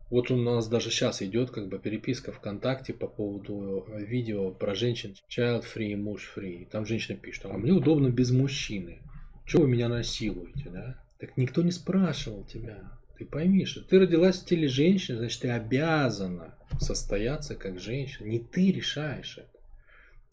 вот 0.10 0.32
у 0.32 0.36
нас 0.36 0.68
даже 0.68 0.90
сейчас 0.90 1.22
идет 1.22 1.52
как 1.52 1.68
бы 1.68 1.80
переписка 1.80 2.32
ВКонтакте 2.32 2.94
по 2.94 3.08
поводу 3.08 3.86
э, 3.88 4.04
видео 4.04 4.52
про 4.52 4.76
женщин 4.76 5.16
child 5.30 5.64
free, 5.64 5.96
муж 5.96 6.32
free. 6.36 6.68
Там 6.70 6.86
женщина 6.86 7.18
пишет, 7.18 7.46
а 7.46 7.58
мне 7.58 7.72
удобно 7.72 8.10
без 8.10 8.32
мужчины. 8.32 9.02
Чего 9.46 9.64
вы 9.64 9.70
меня 9.70 9.90
насилуете, 9.90 10.70
да? 10.70 11.04
Так 11.20 11.38
никто 11.38 11.62
не 11.62 11.72
спрашивал 11.72 12.44
тебя. 12.46 12.92
Ты 13.18 13.26
пойми, 13.26 13.66
что 13.66 13.82
ты 13.82 14.00
родилась 14.00 14.42
в 14.42 14.46
теле 14.46 14.68
женщины, 14.68 15.20
значит, 15.20 15.42
ты 15.42 15.50
обязана 15.50 16.56
состояться 16.80 17.56
как 17.56 17.80
женщина. 17.80 18.28
Не 18.28 18.40
ты 18.40 18.72
решаешь 18.72 19.38
это. 19.38 19.60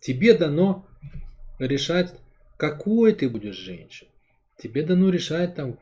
Тебе 0.00 0.34
дано 0.34 0.86
решать, 1.58 2.12
какой 2.56 3.12
ты 3.12 3.28
будешь 3.28 3.56
женщиной. 3.56 4.10
Тебе 4.58 4.82
дано 4.82 5.10
решать, 5.10 5.54
там, 5.54 5.78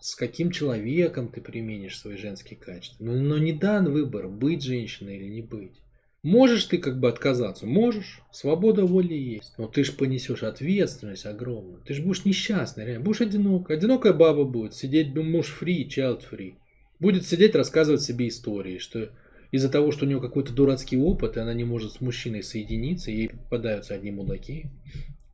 с 0.00 0.14
каким 0.14 0.50
человеком 0.50 1.28
ты 1.28 1.40
применишь 1.40 1.98
свои 1.98 2.16
женские 2.16 2.58
качества. 2.58 3.04
Но, 3.04 3.14
но 3.14 3.38
не 3.38 3.52
дан 3.52 3.90
выбор, 3.90 4.28
быть 4.28 4.62
женщиной 4.62 5.16
или 5.16 5.28
не 5.28 5.42
быть. 5.42 5.80
Можешь 6.24 6.64
ты 6.64 6.78
как 6.78 6.98
бы 6.98 7.08
отказаться? 7.08 7.66
Можешь. 7.66 8.22
Свобода 8.32 8.86
воли 8.86 9.14
есть. 9.14 9.52
Но 9.58 9.68
ты 9.68 9.84
же 9.84 9.92
понесешь 9.92 10.42
ответственность 10.42 11.26
огромную. 11.26 11.82
Ты 11.86 11.92
же 11.92 12.02
будешь 12.02 12.24
несчастный, 12.24 12.86
реально. 12.86 13.04
Будешь 13.04 13.20
одинок. 13.20 13.70
Одинокая 13.70 14.14
баба 14.14 14.44
будет 14.44 14.72
сидеть, 14.74 15.14
муж 15.14 15.48
фри, 15.48 15.86
child 15.86 16.22
free. 16.28 16.54
Будет 16.98 17.26
сидеть, 17.26 17.54
рассказывать 17.54 18.00
себе 18.00 18.28
истории, 18.28 18.78
что 18.78 19.10
из-за 19.52 19.68
того, 19.68 19.92
что 19.92 20.06
у 20.06 20.08
нее 20.08 20.18
какой-то 20.18 20.54
дурацкий 20.54 20.96
опыт, 20.96 21.36
и 21.36 21.40
она 21.40 21.52
не 21.52 21.64
может 21.64 21.92
с 21.92 22.00
мужчиной 22.00 22.42
соединиться, 22.42 23.10
ей 23.10 23.28
попадаются 23.28 23.94
одни 23.94 24.10
мудаки, 24.10 24.70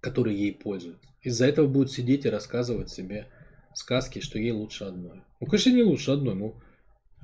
которые 0.01 0.37
ей 0.37 0.53
пользуются. 0.53 1.07
Из-за 1.23 1.47
этого 1.47 1.69
будет 1.69 1.93
сидеть 1.93 2.25
и 2.25 2.31
рассказывать 2.31 2.91
себе 2.91 3.29
сказки, 3.75 4.19
что 4.19 4.41
ей 4.41 4.51
лучше 4.51 4.85
одной. 4.85 5.23
Ну, 5.39 5.47
конечно, 5.47 5.71
не 5.71 5.85
лучше 5.85 6.11
одной, 6.11 6.35
ну, 6.35 6.57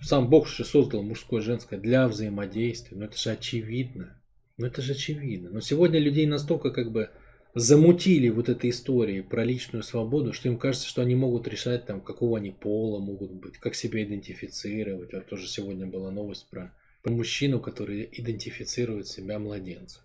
сам 0.02 0.28
Бог 0.28 0.48
же 0.48 0.64
создал 0.64 1.02
мужское 1.02 1.40
и 1.40 1.44
женское 1.44 1.78
для 1.78 2.08
взаимодействия. 2.08 2.96
Но 2.96 3.06
это 3.06 3.16
же 3.16 3.30
очевидно. 3.30 4.20
Ну 4.56 4.66
это 4.66 4.82
же 4.82 4.92
очевидно. 4.92 5.50
Но 5.50 5.60
сегодня 5.60 5.98
людей 5.98 6.26
настолько 6.26 6.70
как 6.70 6.90
бы 6.92 7.10
замутили 7.54 8.28
вот 8.28 8.48
этой 8.48 8.70
историей 8.70 9.22
про 9.22 9.42
личную 9.42 9.82
свободу, 9.82 10.32
что 10.32 10.48
им 10.48 10.58
кажется, 10.58 10.86
что 10.86 11.02
они 11.02 11.14
могут 11.14 11.48
решать 11.48 11.86
там, 11.86 12.02
какого 12.02 12.38
они 12.38 12.50
пола 12.50 12.98
могут 12.98 13.32
быть, 13.32 13.56
как 13.56 13.74
себя 13.74 14.02
идентифицировать. 14.02 15.12
Вот 15.14 15.26
тоже 15.26 15.48
сегодня 15.48 15.86
была 15.86 16.10
новость 16.10 16.46
про, 16.50 16.74
про 17.02 17.12
мужчину, 17.12 17.58
который 17.58 18.08
идентифицирует 18.12 19.08
себя 19.08 19.38
младенцем. 19.38 20.02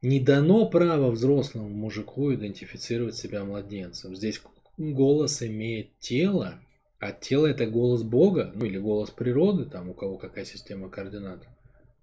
Не 0.00 0.20
дано 0.20 0.66
право 0.68 1.10
взрослому 1.10 1.68
мужику 1.68 2.32
идентифицировать 2.32 3.16
себя 3.16 3.44
младенцем. 3.44 4.16
Здесь 4.16 4.40
голос 4.78 5.42
имеет 5.42 5.98
тело, 5.98 6.60
а 6.98 7.12
тело 7.12 7.46
это 7.46 7.66
голос 7.66 8.02
Бога, 8.02 8.52
ну 8.54 8.64
или 8.64 8.78
голос 8.78 9.10
природы, 9.10 9.64
там 9.66 9.90
у 9.90 9.94
кого 9.94 10.16
какая 10.16 10.44
система 10.44 10.88
координат. 10.88 11.46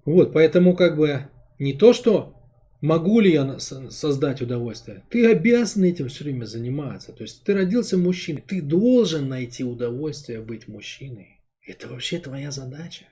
Вот, 0.05 0.33
поэтому 0.33 0.75
как 0.75 0.97
бы 0.97 1.27
не 1.59 1.73
то, 1.73 1.93
что 1.93 2.35
могу 2.81 3.19
ли 3.19 3.31
я 3.31 3.59
создать 3.59 4.41
удовольствие, 4.41 5.03
ты 5.09 5.29
обязан 5.31 5.83
этим 5.83 6.07
все 6.07 6.23
время 6.23 6.45
заниматься. 6.45 7.13
То 7.13 7.23
есть 7.23 7.43
ты 7.43 7.53
родился 7.53 7.97
мужчиной, 7.97 8.43
ты 8.45 8.61
должен 8.61 9.29
найти 9.29 9.63
удовольствие 9.63 10.41
быть 10.41 10.67
мужчиной. 10.67 11.41
Это 11.65 11.87
вообще 11.87 12.19
твоя 12.19 12.51
задача. 12.51 13.05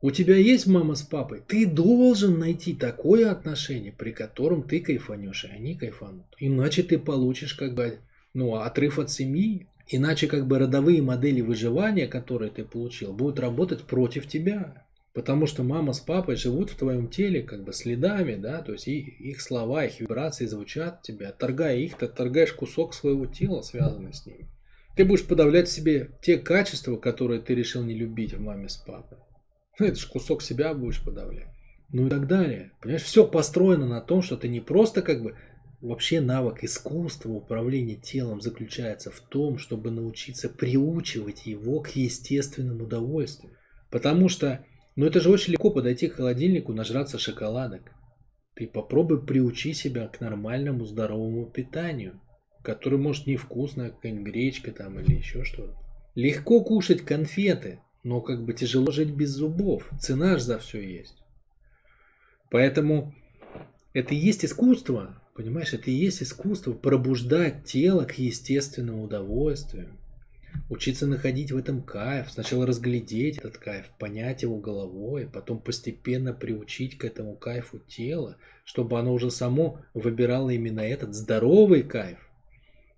У 0.00 0.12
тебя 0.12 0.36
есть 0.36 0.68
мама 0.68 0.94
с 0.94 1.02
папой, 1.02 1.42
ты 1.44 1.66
должен 1.66 2.38
найти 2.38 2.72
такое 2.72 3.32
отношение, 3.32 3.92
при 3.92 4.12
котором 4.12 4.62
ты 4.62 4.78
кайфанешь, 4.78 5.44
и 5.44 5.48
они 5.48 5.74
кайфанут. 5.74 6.26
Иначе 6.38 6.84
ты 6.84 6.98
получишь 6.98 7.54
как 7.54 7.74
бы 7.74 7.98
ну, 8.32 8.54
отрыв 8.54 9.00
от 9.00 9.10
семьи, 9.10 9.66
Иначе 9.90 10.26
как 10.26 10.46
бы 10.46 10.58
родовые 10.58 11.00
модели 11.00 11.40
выживания, 11.40 12.06
которые 12.06 12.50
ты 12.50 12.64
получил, 12.64 13.14
будут 13.14 13.40
работать 13.40 13.84
против 13.84 14.28
тебя. 14.28 14.86
Потому 15.14 15.46
что 15.46 15.62
мама 15.62 15.94
с 15.94 16.00
папой 16.00 16.36
живут 16.36 16.70
в 16.70 16.76
твоем 16.76 17.08
теле 17.08 17.42
как 17.42 17.64
бы 17.64 17.72
следами, 17.72 18.36
да, 18.36 18.62
то 18.62 18.72
есть 18.72 18.86
и, 18.86 19.00
их 19.00 19.40
слова, 19.40 19.84
их 19.84 19.98
вибрации 19.98 20.46
звучат 20.46 21.02
тебе. 21.02 21.28
Отторгая 21.28 21.76
их, 21.78 21.96
ты 21.96 22.04
отторгаешь 22.04 22.52
кусок 22.52 22.94
своего 22.94 23.26
тела, 23.26 23.62
связанный 23.62 24.12
с 24.12 24.26
ними. 24.26 24.46
Ты 24.94 25.04
будешь 25.04 25.26
подавлять 25.26 25.68
в 25.68 25.72
себе 25.72 26.10
те 26.22 26.36
качества, 26.36 26.96
которые 26.96 27.40
ты 27.40 27.54
решил 27.54 27.82
не 27.82 27.94
любить 27.94 28.34
в 28.34 28.40
маме 28.40 28.68
с 28.68 28.76
папой. 28.76 29.18
Ну, 29.78 29.86
это 29.86 29.96
же 29.98 30.06
кусок 30.08 30.42
себя 30.42 30.74
будешь 30.74 31.02
подавлять. 31.02 31.48
Ну 31.90 32.06
и 32.06 32.10
так 32.10 32.26
далее. 32.26 32.72
Понимаешь, 32.80 33.04
все 33.04 33.26
построено 33.26 33.86
на 33.86 34.00
том, 34.00 34.22
что 34.22 34.36
ты 34.36 34.48
не 34.48 34.60
просто 34.60 35.00
как 35.00 35.22
бы 35.22 35.36
Вообще 35.80 36.20
навык 36.20 36.64
искусства 36.64 37.30
управления 37.30 37.94
телом 37.94 38.40
заключается 38.40 39.12
в 39.12 39.20
том, 39.20 39.58
чтобы 39.58 39.92
научиться 39.92 40.48
приучивать 40.48 41.46
его 41.46 41.80
к 41.80 41.90
естественному 41.90 42.84
удовольствию. 42.84 43.56
Потому 43.88 44.28
что, 44.28 44.64
ну 44.96 45.06
это 45.06 45.20
же 45.20 45.30
очень 45.30 45.52
легко 45.52 45.70
подойти 45.70 46.08
к 46.08 46.14
холодильнику, 46.14 46.72
нажраться 46.72 47.18
шоколадок. 47.18 47.92
Ты 48.56 48.66
попробуй 48.66 49.24
приучи 49.24 49.72
себя 49.72 50.08
к 50.08 50.20
нормальному 50.20 50.84
здоровому 50.84 51.46
питанию, 51.46 52.20
которое 52.64 52.96
может 52.96 53.28
невкусное, 53.28 53.90
какая-нибудь 53.90 54.32
гречка 54.32 54.72
там 54.72 54.98
или 54.98 55.14
еще 55.14 55.44
что-то. 55.44 55.76
Легко 56.16 56.64
кушать 56.64 57.02
конфеты, 57.02 57.80
но 58.02 58.20
как 58.20 58.44
бы 58.44 58.52
тяжело 58.52 58.90
жить 58.90 59.10
без 59.10 59.30
зубов. 59.30 59.88
Цена 60.00 60.38
же 60.38 60.42
за 60.42 60.58
все 60.58 60.80
есть. 60.80 61.22
Поэтому 62.50 63.14
это 63.92 64.14
и 64.14 64.18
есть 64.18 64.44
искусство, 64.44 65.22
Понимаешь, 65.38 65.72
это 65.72 65.88
и 65.88 65.94
есть 65.94 66.20
искусство 66.20 66.72
пробуждать 66.72 67.62
тело 67.62 68.02
к 68.02 68.18
естественному 68.18 69.04
удовольствию. 69.04 69.86
Учиться 70.68 71.06
находить 71.06 71.52
в 71.52 71.56
этом 71.56 71.80
кайф, 71.80 72.32
сначала 72.32 72.66
разглядеть 72.66 73.38
этот 73.38 73.56
кайф, 73.56 73.86
понять 74.00 74.42
его 74.42 74.56
головой, 74.56 75.30
потом 75.32 75.60
постепенно 75.60 76.32
приучить 76.32 76.98
к 76.98 77.04
этому 77.04 77.36
кайфу 77.36 77.78
тело, 77.78 78.36
чтобы 78.64 78.98
оно 78.98 79.14
уже 79.14 79.30
само 79.30 79.80
выбирало 79.94 80.50
именно 80.50 80.80
этот 80.80 81.14
здоровый 81.14 81.84
кайф, 81.84 82.18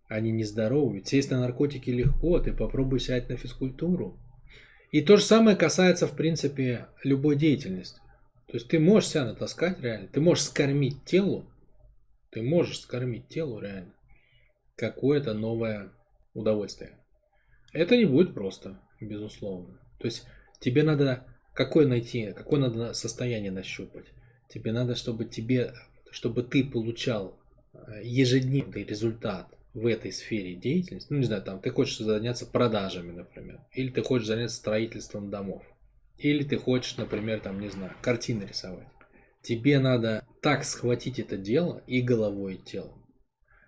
а 0.09 0.19
не 0.19 0.31
нездоровый. 0.33 1.01
Ведь 1.01 1.09
сесть 1.09 1.31
на 1.31 1.41
наркотики 1.41 1.91
легко, 1.91 2.39
ты 2.39 2.55
попробуй 2.55 3.01
сядь 3.01 3.29
на 3.29 3.37
физкультуру. 3.37 4.19
И 4.93 5.03
то 5.03 5.19
же 5.19 5.25
самое 5.25 5.59
касается, 5.59 6.07
в 6.07 6.17
принципе, 6.17 6.87
любой 7.05 7.37
деятельности. 7.37 8.01
То 8.47 8.55
есть 8.55 8.69
ты 8.69 8.79
можешь 8.79 9.11
себя 9.11 9.27
натаскать 9.27 9.79
реально, 9.83 10.09
ты 10.09 10.23
можешь 10.23 10.45
скормить 10.45 11.05
телу 11.05 11.45
ты 12.31 12.43
можешь 12.43 12.81
скормить 12.81 13.29
телу 13.29 13.61
реально 13.61 13.95
какое-то 14.77 15.35
новое 15.35 15.93
удовольствие. 16.35 16.99
Это 17.73 17.97
не 17.97 18.07
будет 18.07 18.35
просто, 18.35 18.81
безусловно. 19.01 19.79
То 19.99 20.07
есть 20.07 20.27
тебе 20.59 20.83
надо 20.83 21.27
какое 21.55 21.87
найти, 21.87 22.33
какое 22.33 22.61
надо 22.61 22.95
состояние 22.95 23.51
нащупать. 23.51 24.07
Тебе 24.49 24.73
надо, 24.73 24.95
чтобы 24.95 25.27
тебе, 25.27 25.75
чтобы 26.11 26.43
ты 26.43 26.65
получал 26.65 27.39
э, 27.73 28.03
ежедневный 28.03 28.85
результат 28.85 29.55
в 29.75 29.87
этой 29.87 30.11
сфере 30.11 30.55
деятельности. 30.55 31.13
Ну, 31.13 31.19
не 31.19 31.27
знаю, 31.27 31.43
там 31.43 31.61
ты 31.61 31.71
хочешь 31.71 31.99
заняться 31.99 32.47
продажами, 32.47 33.13
например. 33.13 33.61
Или 33.73 33.91
ты 33.91 34.03
хочешь 34.03 34.27
заняться 34.27 34.57
строительством 34.57 35.31
домов. 35.31 35.63
Или 36.19 36.43
ты 36.43 36.57
хочешь, 36.57 36.97
например, 36.97 37.41
там, 37.41 37.61
не 37.61 37.69
знаю, 37.69 37.95
картины 38.03 38.45
рисовать. 38.45 38.89
Тебе 39.43 39.79
надо 39.79 40.25
так 40.41 40.65
схватить 40.65 41.19
это 41.19 41.37
дело 41.37 41.83
и 41.87 42.01
головой, 42.01 42.55
и 42.55 42.59
телом, 42.59 43.05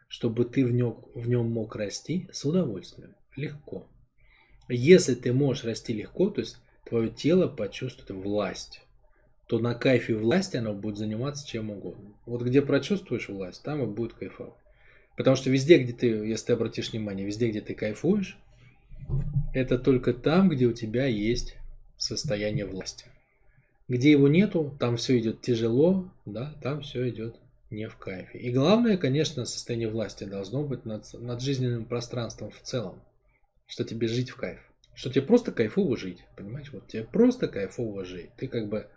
чтобы 0.09 0.45
ты 0.45 0.65
в 0.65 0.73
нем, 0.73 1.05
в 1.15 1.29
нем 1.29 1.51
мог 1.51 1.77
расти 1.77 2.29
с 2.33 2.45
удовольствием. 2.45 3.15
легко. 3.37 3.89
Если 4.69 5.15
ты 5.15 5.33
можешь 5.33 5.65
расти 5.65 5.93
легко, 5.93 6.31
то 6.31 6.41
есть 6.41 6.59
твое 6.87 7.11
тело 7.11 7.49
почувствует 7.49 8.11
власть, 8.11 8.83
то 9.47 9.59
на 9.59 9.75
кайфе 9.75 10.15
власти 10.15 10.57
оно 10.57 10.73
будет 10.73 10.97
заниматься 10.97 11.47
чем 11.47 11.71
угодно. 11.71 12.15
Вот 12.27 12.43
где 12.43 12.63
прочувствуешь 12.63 13.29
власть, 13.29 13.63
там 13.63 13.83
и 13.83 13.87
будет 13.87 14.15
кайфовать. 14.15 14.55
Потому 15.17 15.37
что 15.37 15.51
везде, 15.51 15.79
где 15.79 15.93
ты, 15.93 16.07
если 16.07 16.47
ты 16.47 16.53
обратишь 16.55 16.93
внимание, 16.93 17.27
везде, 17.27 17.51
где 17.51 17.61
ты 17.61 17.75
кайфуешь, 17.75 18.39
это 19.53 19.79
только 19.79 20.15
там, 20.15 20.49
где 20.49 20.67
у 20.67 20.73
тебя 20.73 21.07
есть 21.07 21.57
состояние 21.99 22.65
власти. 22.65 23.07
Где 23.93 24.13
его 24.13 24.27
нету, 24.27 24.75
там 24.81 24.97
все 24.97 25.19
идет 25.19 25.43
тяжело, 25.43 26.11
да, 26.25 26.55
там 26.63 26.81
все 26.81 27.11
идет 27.11 27.37
не 27.69 27.91
в 27.91 27.99
кайфе. 27.99 28.39
И 28.39 28.51
главное, 28.51 28.97
конечно, 28.97 29.45
состояние 29.45 29.91
власти 29.91 30.25
должно 30.25 30.65
быть 30.65 30.87
над, 30.87 31.05
над 31.13 31.43
жизненным 31.43 31.85
пространством 31.85 32.51
в 32.51 32.63
целом. 32.63 33.03
Что 33.67 33.85
тебе 33.85 34.09
жить 34.09 34.31
в 34.31 34.37
кайф. 34.37 34.61
Что 34.95 35.11
тебе 35.11 35.27
просто 35.27 35.53
кайфово 35.53 35.99
жить. 35.99 36.25
Понимаешь? 36.39 36.73
Вот 36.73 36.89
тебе 36.89 37.05
просто 37.05 37.49
кайфово 37.49 38.07
жить. 38.07 38.31
Ты 38.39 38.49
как 38.49 38.71
бы 38.71 38.89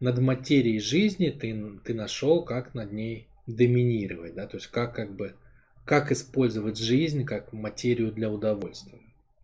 над 0.00 0.18
материей 0.18 0.80
жизни 0.80 1.28
ты, 1.30 1.78
ты 1.84 1.94
нашел, 1.94 2.44
как 2.44 2.74
над 2.74 2.90
ней 2.90 3.28
доминировать. 3.46 4.34
Да? 4.34 4.48
То 4.48 4.56
есть 4.56 4.66
как 4.66 4.96
как 4.96 5.14
бы 5.14 5.36
как 5.84 6.10
использовать 6.10 6.76
жизнь 6.76 7.24
как 7.24 7.52
материю 7.52 8.10
для 8.10 8.28
удовольствия. 8.28 8.98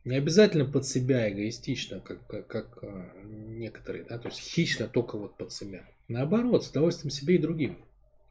Не 0.06 0.18
обязательно 0.18 0.64
под 0.64 0.86
себя 0.86 1.28
эгоистично, 1.28 1.98
как, 1.98 2.25
как, 2.28 2.46
как 2.46 2.78
а, 2.82 3.10
некоторые, 3.25 4.04
да, 4.04 4.18
то 4.18 4.28
есть 4.28 4.38
хищно 4.38 4.86
только 4.86 5.18
вот 5.18 5.36
под 5.36 5.52
себя. 5.52 5.84
Наоборот, 6.06 6.64
с 6.64 6.70
удовольствием 6.70 7.10
себе 7.10 7.34
и 7.34 7.38
другим. 7.38 7.76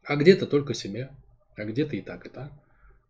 А 0.02 0.16
где-то 0.16 0.46
только 0.46 0.72
себе, 0.72 1.10
а 1.54 1.64
где-то 1.66 1.94
и 1.94 2.00
так, 2.00 2.24
и 2.24 2.30
так. 2.30 2.50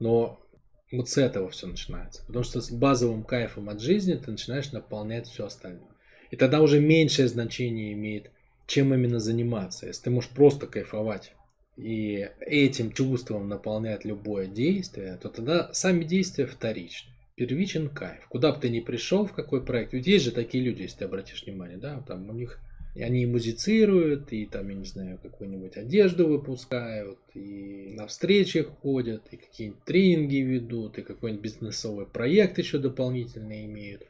Но 0.00 0.44
вот 0.90 1.08
с 1.08 1.16
этого 1.16 1.48
все 1.48 1.68
начинается. 1.68 2.26
Потому 2.26 2.42
что 2.42 2.60
с 2.60 2.72
базовым 2.72 3.22
кайфом 3.22 3.68
от 3.68 3.80
жизни 3.80 4.14
ты 4.14 4.32
начинаешь 4.32 4.72
наполнять 4.72 5.28
все 5.28 5.46
остальное. 5.46 5.94
И 6.32 6.36
тогда 6.36 6.60
уже 6.60 6.80
меньшее 6.80 7.28
значение 7.28 7.92
имеет, 7.92 8.32
чем 8.66 8.92
именно 8.92 9.20
заниматься. 9.20 9.86
Если 9.86 10.02
ты 10.02 10.10
можешь 10.10 10.30
просто 10.30 10.66
кайфовать 10.66 11.34
и 11.76 12.28
этим 12.40 12.90
чувством 12.90 13.48
наполнять 13.48 14.04
любое 14.04 14.48
действие, 14.48 15.16
то 15.22 15.28
тогда 15.28 15.72
сами 15.72 16.02
действия 16.02 16.46
вторичны. 16.46 17.12
Первичен 17.36 17.90
кайф. 17.90 18.26
Куда 18.28 18.52
бы 18.52 18.60
ты 18.60 18.70
ни 18.70 18.80
пришел, 18.80 19.26
в 19.26 19.32
какой 19.32 19.64
проект. 19.64 19.92
Ведь 19.92 20.06
есть 20.06 20.24
же 20.24 20.32
такие 20.32 20.64
люди, 20.64 20.82
если 20.82 20.98
ты 20.98 21.04
обратишь 21.04 21.44
внимание, 21.44 21.76
да, 21.76 22.00
там 22.00 22.28
у 22.28 22.32
них 22.32 22.58
и 22.96 23.02
они 23.02 23.24
и 23.24 23.26
музицируют, 23.26 24.32
и 24.32 24.46
там, 24.46 24.70
я 24.70 24.74
не 24.74 24.86
знаю, 24.86 25.18
какую-нибудь 25.22 25.76
одежду 25.76 26.26
выпускают, 26.28 27.18
и 27.34 27.90
на 27.92 28.06
встречи 28.06 28.62
ходят, 28.62 29.22
и 29.32 29.36
какие-нибудь 29.36 29.84
тренинги 29.84 30.36
ведут, 30.36 30.96
и 30.96 31.02
какой-нибудь 31.02 31.42
бизнесовый 31.42 32.06
проект 32.06 32.56
еще 32.56 32.78
дополнительно 32.78 33.66
имеют. 33.66 34.02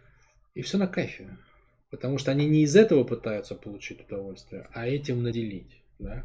И 0.55 0.63
все 0.63 0.79
на 0.79 0.87
кайфе. 0.87 1.37
Потому 1.91 2.19
что 2.19 2.31
они 2.31 2.47
не 2.47 2.63
из 2.63 2.77
этого 2.77 3.03
пытаются 3.03 3.57
получить 3.57 4.03
удовольствие, 4.07 4.69
а 4.73 4.87
этим 4.87 5.25
наделить. 5.25 5.83
Да? 5.99 6.25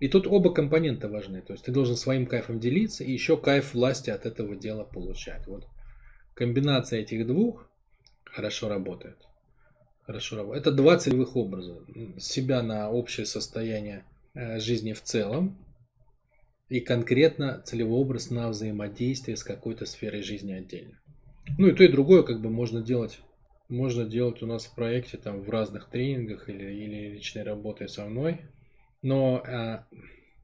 И 0.00 0.08
тут 0.08 0.26
оба 0.26 0.52
компонента 0.52 1.08
важны. 1.08 1.40
То 1.40 1.54
есть 1.54 1.64
ты 1.64 1.72
должен 1.72 1.96
своим 1.96 2.26
кайфом 2.26 2.60
делиться 2.60 3.04
и 3.04 3.12
еще 3.12 3.38
кайф 3.38 3.72
власти 3.72 4.10
от 4.10 4.26
этого 4.26 4.54
дела 4.54 4.84
получать. 4.84 5.46
Вот 5.46 5.66
комбинация 6.40 7.00
этих 7.00 7.26
двух 7.26 7.68
хорошо 8.24 8.70
работает. 8.70 9.18
Хорошо 10.06 10.38
работает. 10.38 10.62
Это 10.66 10.74
два 10.74 10.96
целевых 10.96 11.36
образа. 11.36 11.76
Себя 12.18 12.62
на 12.62 12.90
общее 12.90 13.26
состояние 13.26 14.04
э, 14.32 14.58
жизни 14.58 14.94
в 14.94 15.02
целом 15.02 15.58
и 16.70 16.80
конкретно 16.80 17.60
целевой 17.66 18.00
образ 18.00 18.30
на 18.30 18.48
взаимодействие 18.48 19.36
с 19.36 19.44
какой-то 19.44 19.84
сферой 19.84 20.22
жизни 20.22 20.54
отдельно. 20.54 20.98
Ну 21.58 21.66
и 21.66 21.72
то 21.72 21.84
и 21.84 21.88
другое 21.88 22.22
как 22.22 22.40
бы 22.40 22.48
можно 22.48 22.80
делать 22.80 23.20
можно 23.68 24.06
делать 24.06 24.42
у 24.42 24.46
нас 24.46 24.64
в 24.64 24.74
проекте 24.74 25.18
там 25.18 25.42
в 25.42 25.50
разных 25.50 25.90
тренингах 25.90 26.48
или, 26.48 26.72
или 26.72 27.10
личной 27.10 27.42
работой 27.42 27.90
со 27.90 28.06
мной. 28.06 28.40
Но 29.02 29.44
э, 29.46 29.80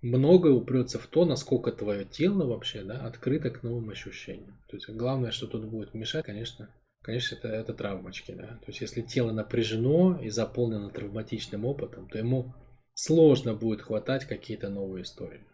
многое 0.07 0.53
упрется 0.53 0.99
в 0.99 1.07
то, 1.07 1.25
насколько 1.25 1.73
твое 1.73 2.05
тело 2.05 2.47
вообще 2.47 2.83
да, 2.83 3.07
открыто 3.07 3.51
к 3.51 3.63
новым 3.63 3.91
ощущениям. 3.91 4.59
То 4.69 4.77
есть 4.77 4.89
главное, 4.89 5.31
что 5.31 5.47
тут 5.47 5.65
будет 5.67 5.95
мешать, 5.95 6.25
конечно, 6.25 6.69
конечно, 7.03 7.37
это, 7.37 7.49
это 7.49 7.75
травмочки. 7.75 8.33
Да? 8.33 8.47
То 8.47 8.67
есть 8.69 8.81
если 8.81 9.03
тело 9.03 9.33
напряжено 9.33 10.19
и 10.23 10.29
заполнено 10.29 10.91
травматичным 10.91 11.65
опытом, 11.65 12.09
то 12.09 12.19
ему 12.19 12.55
сложно 12.95 13.55
будет 13.55 13.83
хватать 13.83 14.25
какие-то 14.25 14.69
новые 14.69 15.03
истории. 15.03 15.45